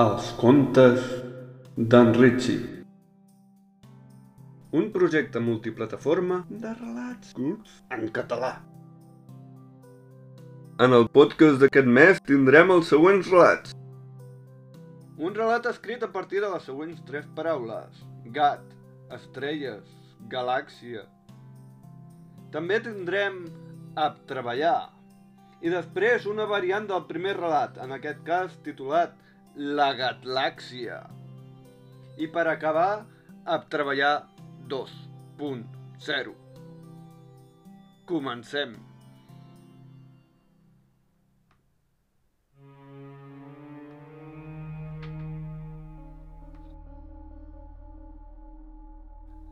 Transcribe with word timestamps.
Els 0.00 0.30
contes 0.40 1.02
d'en 1.76 2.14
Ritchie. 2.16 2.62
Un 4.72 4.86
projecte 4.94 5.40
multiplataforma 5.44 6.38
de 6.48 6.70
relats 6.78 7.34
curts 7.36 7.74
en 7.92 8.06
català. 8.16 8.54
En 10.80 10.96
el 10.96 11.04
podcast 11.12 11.60
d'aquest 11.60 11.90
mes 11.98 12.22
tindrem 12.24 12.72
els 12.72 12.88
següents 12.88 13.28
relats. 13.28 13.76
Un 15.20 15.36
relat 15.36 15.68
escrit 15.68 16.00
a 16.00 16.08
partir 16.14 16.40
de 16.40 16.48
les 16.54 16.64
següents 16.64 17.02
tres 17.10 17.26
paraules. 17.36 18.00
Gat, 18.32 18.64
estrelles, 19.12 19.90
galàxia. 20.32 21.04
També 22.56 22.80
tindrem 22.80 23.42
ab 24.00 24.24
treballar. 24.24 24.88
I 25.60 25.68
després 25.68 26.24
una 26.24 26.48
variant 26.48 26.88
del 26.88 27.04
primer 27.12 27.36
relat, 27.36 27.76
en 27.76 27.92
aquest 27.92 28.24
cas 28.24 28.56
titulat 28.64 29.18
La 29.54 29.90
Gatlàxia. 29.92 31.02
I 32.16 32.26
per 32.32 32.46
acabar, 32.48 33.04
ab 33.44 33.66
treballar 33.68 34.24
2.0. 34.66 36.32
Comencem. 38.08 38.72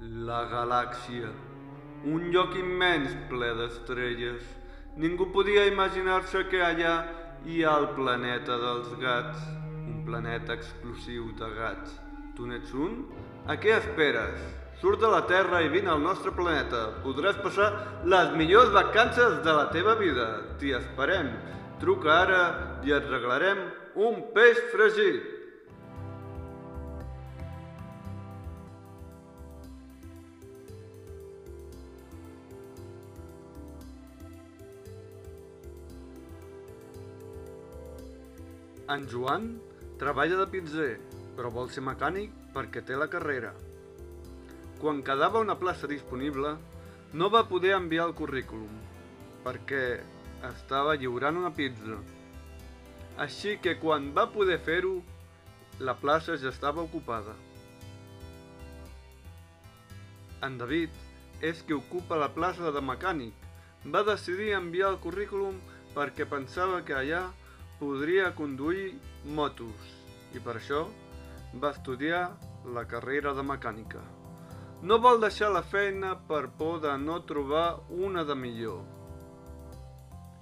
La 0.00 0.46
galàxia. 0.48 1.28
Un 2.08 2.30
lloc 2.32 2.56
immens 2.56 3.12
ple 3.28 3.52
d'estrelles. 3.60 4.48
Ningú 4.96 5.28
podia 5.28 5.68
imaginar-se 5.68 6.48
que 6.48 6.64
allà 6.64 6.94
hi 7.44 7.64
ha 7.64 7.76
el 7.76 7.90
planeta 8.00 8.56
dels 8.56 8.94
gats. 8.96 9.69
Planeta 10.10 10.56
exclusiu 10.58 11.28
de 11.38 11.48
gats. 11.54 11.92
Tu 12.34 12.42
n'ets 12.50 12.70
un? 12.74 12.96
A 13.46 13.54
què 13.62 13.76
esperes? 13.76 14.40
Surt 14.80 14.98
de 14.98 15.06
la 15.12 15.20
Terra 15.30 15.60
i 15.62 15.68
vine 15.70 15.92
al 15.92 16.02
nostre 16.02 16.32
planeta. 16.34 16.80
Podràs 17.04 17.38
passar 17.44 17.68
les 18.10 18.32
millors 18.34 18.72
vacances 18.74 19.38
de 19.46 19.54
la 19.54 19.68
teva 19.70 19.94
vida. 20.00 20.26
T'hi 20.58 20.74
esperem. 20.80 21.30
Truca 21.78 22.16
ara 22.24 22.42
i 22.82 22.90
et 22.96 23.06
regalarem 23.06 23.62
un 23.94 24.18
peix 24.34 24.58
fregit. 24.74 25.22
En 38.90 39.06
Joan 39.06 39.52
treballa 40.00 40.38
de 40.40 40.46
pizzer, 40.48 40.92
però 41.36 41.50
vol 41.52 41.68
ser 41.68 41.82
mecànic 41.84 42.32
perquè 42.54 42.80
té 42.88 42.96
la 42.96 43.10
carrera. 43.12 43.50
Quan 44.80 45.02
quedava 45.04 45.42
una 45.44 45.58
plaça 45.60 45.90
disponible, 45.90 46.54
no 47.12 47.28
va 47.28 47.44
poder 47.50 47.74
enviar 47.76 48.06
el 48.08 48.14
currículum, 48.16 48.72
perquè 49.44 49.82
estava 50.48 50.96
lliurant 50.96 51.36
una 51.36 51.52
pizza. 51.52 51.98
Així 53.20 53.58
que 53.60 53.76
quan 53.82 54.08
va 54.16 54.30
poder 54.32 54.56
fer-ho, 54.64 54.94
la 55.84 55.96
plaça 56.00 56.38
ja 56.40 56.48
estava 56.48 56.80
ocupada. 56.80 57.34
En 60.40 60.56
David 60.56 60.96
és 61.44 61.60
qui 61.60 61.76
ocupa 61.76 62.16
la 62.16 62.30
plaça 62.32 62.72
de 62.72 62.80
mecànic. 62.80 63.36
Va 63.84 64.00
decidir 64.04 64.54
enviar 64.56 64.94
el 64.94 64.98
currículum 65.04 65.60
perquè 65.92 66.24
pensava 66.28 66.80
que 66.88 66.96
allà 66.96 67.26
podria 67.80 68.30
conduir 68.36 68.92
motos 69.36 69.90
i 70.36 70.42
per 70.44 70.58
això 70.60 70.84
va 71.62 71.72
estudiar 71.74 72.24
la 72.76 72.84
carrera 72.86 73.32
de 73.34 73.42
mecànica. 73.42 74.02
No 74.82 75.00
vol 75.00 75.20
deixar 75.20 75.50
la 75.52 75.64
feina 75.64 76.14
per 76.28 76.46
por 76.60 76.78
de 76.84 76.92
no 77.00 77.18
trobar 77.28 77.80
una 78.08 78.24
de 78.24 78.36
millor. 78.36 78.84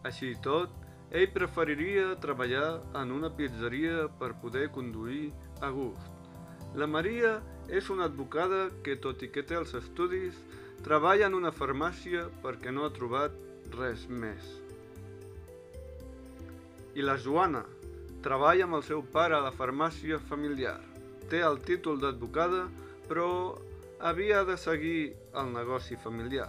Així 0.06 0.32
i 0.34 0.38
tot, 0.42 0.74
ell 1.10 1.30
preferiria 1.34 2.12
treballar 2.22 2.68
en 3.00 3.14
una 3.16 3.30
pizzeria 3.34 4.06
per 4.20 4.34
poder 4.42 4.68
conduir 4.74 5.32
a 5.62 5.70
gust. 5.74 6.30
La 6.76 6.86
Maria 6.86 7.38
és 7.68 7.88
una 7.90 8.06
advocada 8.10 8.68
que, 8.84 8.98
tot 9.00 9.22
i 9.24 9.32
que 9.32 9.42
té 9.42 9.56
els 9.58 9.74
estudis, 9.78 10.36
treballa 10.84 11.26
en 11.26 11.34
una 11.38 11.54
farmàcia 11.54 12.28
perquè 12.44 12.74
no 12.74 12.84
ha 12.84 12.94
trobat 12.94 13.34
res 13.74 14.06
més. 14.08 14.67
I 16.98 17.04
la 17.06 17.14
Joana 17.22 17.60
treballa 18.24 18.64
amb 18.66 18.74
el 18.80 18.82
seu 18.82 19.04
pare 19.12 19.36
a 19.36 19.42
la 19.44 19.52
farmàcia 19.54 20.16
familiar. 20.30 20.80
Té 21.30 21.44
el 21.46 21.60
títol 21.62 22.00
d'advocada, 22.02 22.64
però 23.06 23.28
havia 24.10 24.40
de 24.48 24.56
seguir 24.58 25.12
el 25.38 25.52
negoci 25.52 25.98
familiar. 26.02 26.48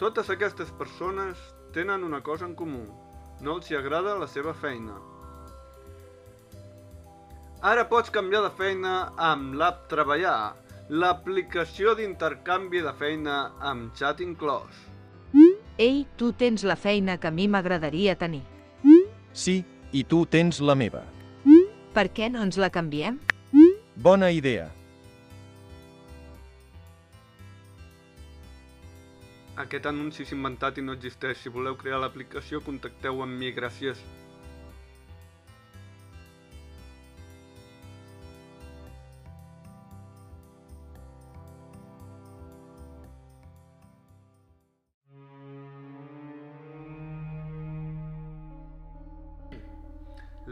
Totes 0.00 0.32
aquestes 0.32 0.72
persones 0.80 1.36
tenen 1.76 2.08
una 2.08 2.22
cosa 2.22 2.48
en 2.48 2.56
comú. 2.56 2.86
No 3.44 3.58
els 3.58 3.68
hi 3.68 3.76
agrada 3.76 4.16
la 4.16 4.30
seva 4.32 4.56
feina. 4.56 4.96
Ara 7.60 7.84
pots 7.92 8.12
canviar 8.16 8.46
de 8.46 8.54
feina 8.56 8.96
amb 9.28 9.60
l'app 9.60 9.86
Treballar, 9.92 10.56
l'aplicació 10.88 11.92
d'intercanvi 12.00 12.80
de 12.80 12.96
feina 12.96 13.38
amb 13.60 13.92
xat 13.92 14.24
inclòs. 14.24 14.84
Ei, 15.76 16.06
tu 16.16 16.32
tens 16.32 16.64
la 16.64 16.80
feina 16.80 17.20
que 17.20 17.28
a 17.28 17.34
mi 17.38 17.44
m'agradaria 17.52 18.16
tenir. 18.16 18.55
Sí, 19.36 19.60
i 19.92 20.02
tu 20.08 20.24
tens 20.24 20.62
la 20.64 20.74
meva. 20.74 21.04
Per 21.92 22.08
què 22.12 22.30
no 22.32 22.40
ens 22.44 22.56
la 22.60 22.70
canviem? 22.72 23.20
Bona 23.96 24.30
idea. 24.32 24.66
Aquest 29.56 29.86
anunci 29.88 30.24
és 30.24 30.32
inventat 30.36 30.76
i 30.80 30.84
no 30.84 30.96
existeix. 30.96 31.38
Si 31.40 31.52
voleu 31.52 31.76
crear 31.80 32.00
l'aplicació, 32.02 32.60
contacteu 32.64 33.22
amb 33.24 33.38
mi. 33.40 33.52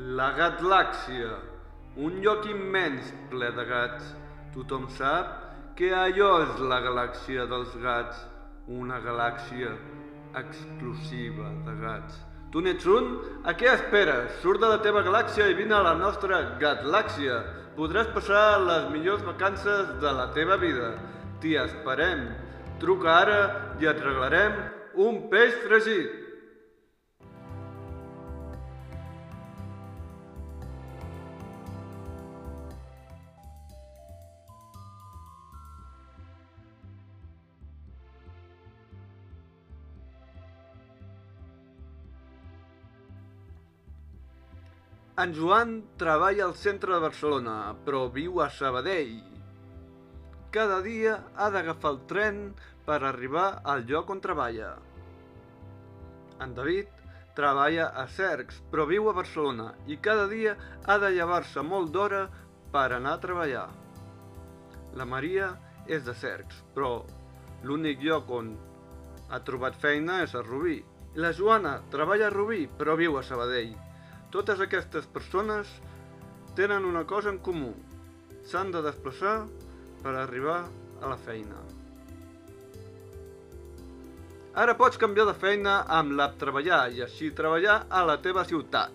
La 0.05 0.35
Gatlàxia, 0.37 1.31
un 1.97 2.19
lloc 2.21 2.45
immens 2.51 3.07
ple 3.31 3.47
de 3.57 3.63
gats. 3.65 4.11
Tothom 4.53 4.83
sap 4.93 5.31
que 5.79 5.89
allò 5.97 6.43
és 6.43 6.59
la 6.61 6.83
galàxia 6.85 7.47
dels 7.49 7.71
gats, 7.81 8.19
una 8.69 8.99
galàxia 9.01 9.71
exclusiva 10.37 11.49
de 11.65 11.77
gats. 11.81 12.19
Tu 12.53 12.61
n'ets 12.61 12.85
un? 12.85 13.09
A 13.49 13.55
què 13.57 13.71
esperes? 13.73 14.35
Surt 14.43 14.61
de 14.61 14.69
la 14.75 14.83
teva 14.85 15.01
galàxia 15.07 15.47
i 15.49 15.57
vine 15.57 15.73
a 15.79 15.81
la 15.87 15.95
nostra 15.97 16.43
Gatlàxia. 16.61 17.39
Podràs 17.79 18.13
passar 18.13 18.61
les 18.61 18.91
millors 18.93 19.25
vacances 19.25 19.95
de 20.05 20.13
la 20.13 20.29
teva 20.37 20.61
vida. 20.61 20.99
T'hi 21.41 21.57
esperem. 21.65 22.29
Truca 22.83 23.17
ara 23.23 23.41
i 23.81 23.89
et 23.89 24.05
regalarem 24.05 24.61
un 25.01 25.25
peix 25.33 25.57
fregit. 25.65 26.24
En 45.23 45.31
Joan 45.31 45.77
treballa 45.95 46.43
al 46.49 46.57
centre 46.59 46.91
de 46.91 46.99
Barcelona, 46.99 47.53
però 47.87 48.09
viu 48.15 48.41
a 48.43 48.49
Sabadell. 48.51 49.21
Cada 50.57 50.81
dia 50.83 51.13
ha 51.39 51.47
d'agafar 51.55 51.93
el 51.95 52.01
tren 52.11 52.41
per 52.89 52.97
arribar 52.99 53.45
al 53.63 53.85
lloc 53.87 54.11
on 54.11 54.23
treballa. 54.25 54.73
En 56.43 56.57
David 56.59 56.91
treballa 57.39 57.87
a 58.03 58.09
Cercs, 58.17 58.59
però 58.73 58.89
viu 58.91 59.07
a 59.07 59.15
Barcelona 59.21 59.69
i 59.87 60.01
cada 60.09 60.27
dia 60.35 60.57
ha 60.83 60.99
de 60.99 61.13
llevar-se 61.15 61.63
molt 61.63 61.95
d'hora 61.95 62.25
per 62.75 62.89
anar 62.99 63.15
a 63.15 63.23
treballar. 63.29 63.69
La 64.99 65.07
Maria 65.15 65.55
és 65.87 66.03
de 66.03 66.19
Cercs, 66.25 66.59
però 66.75 66.93
l'únic 67.63 68.03
lloc 68.03 68.35
on 68.43 68.51
ha 69.31 69.45
trobat 69.47 69.79
feina 69.79 70.25
és 70.27 70.35
a 70.35 70.43
Rubí. 70.43 70.81
La 71.15 71.31
Joana 71.31 71.79
treballa 71.95 72.33
a 72.33 72.35
Rubí, 72.35 72.65
però 72.67 72.99
viu 72.99 73.15
a 73.15 73.23
Sabadell. 73.23 73.77
Totes 74.35 74.59
aquestes 74.59 75.07
persones 75.15 75.69
tenen 76.59 76.83
una 76.85 77.05
cosa 77.07 77.31
en 77.31 77.39
comú. 77.39 77.71
S'han 78.51 78.73
de 78.75 78.83
desplaçar 78.83 79.45
per 80.03 80.17
arribar 80.19 80.65
a 81.01 81.13
la 81.13 81.19
feina. 81.23 81.61
Ara 84.59 84.75
pots 84.79 84.99
canviar 84.99 85.29
de 85.31 85.37
feina 85.39 85.77
amb 86.01 86.19
l'app 86.19 86.35
Treballar 86.43 86.83
i 86.91 87.01
així 87.07 87.31
treballar 87.31 87.85
a 87.87 88.03
la 88.11 88.19
teva 88.27 88.43
ciutat. 88.51 88.93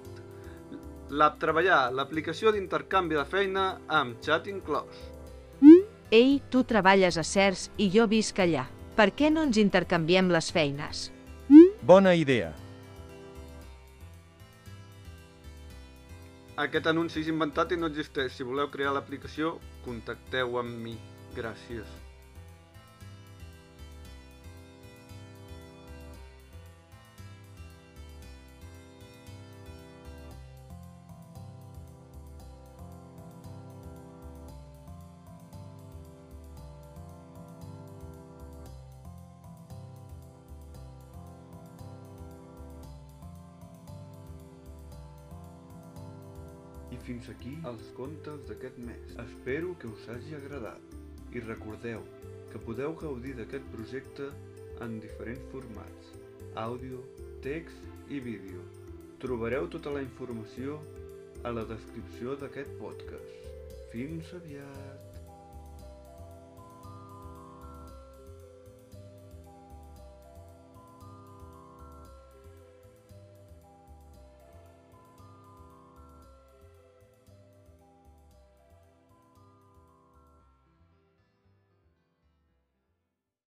L'app 1.09 1.39
Treballar, 1.39 1.81
l'aplicació 1.95 2.51
d'intercanvi 2.51 3.15
de 3.15 3.25
feina 3.25 3.65
amb 3.88 4.19
xat 4.24 4.51
inclòs. 4.51 5.07
Ei, 6.12 6.39
tu 6.51 6.65
treballes 6.68 7.15
a 7.15 7.24
CERS 7.24 7.69
i 7.77 7.88
jo 7.94 8.07
visc 8.12 8.39
allà. 8.44 8.68
Per 8.97 9.12
què 9.15 9.31
no 9.31 9.47
ens 9.47 9.59
intercanviem 9.62 10.31
les 10.36 10.51
feines? 10.51 11.12
Bona 11.86 12.15
idea. 12.18 12.51
Aquest 16.59 16.88
anunci 16.91 17.21
és 17.21 17.29
inventat 17.31 17.71
i 17.71 17.77
no 17.79 17.88
existeix. 17.88 18.33
Si 18.35 18.44
voleu 18.44 18.67
crear 18.73 18.91
l'aplicació, 18.91 19.53
contacteu 19.85 20.59
amb 20.59 20.75
mi. 20.83 20.97
Gràcies. 21.38 22.08
Fins 47.09 47.27
aquí 47.31 47.56
els 47.65 47.88
contes 47.97 48.44
d'aquest 48.45 48.75
mes. 48.85 49.13
Espero 49.23 49.71
que 49.81 49.89
us 49.89 50.03
hagi 50.13 50.35
agradat. 50.38 50.94
I 51.33 51.41
recordeu 51.41 52.06
que 52.51 52.61
podeu 52.67 52.94
gaudir 53.01 53.33
d'aquest 53.39 53.65
projecte 53.73 54.29
en 54.85 55.00
diferents 55.01 55.50
formats, 55.53 56.13
àudio, 56.67 57.01
text 57.41 58.13
i 58.13 58.21
vídeo. 58.29 58.61
Trobareu 59.25 59.65
tota 59.73 59.97
la 59.97 60.06
informació 60.06 60.77
a 61.41 61.53
la 61.57 61.65
descripció 61.73 62.38
d'aquest 62.38 62.77
podcast. 62.77 63.53
Fins 63.89 64.33
aviat! 64.38 65.08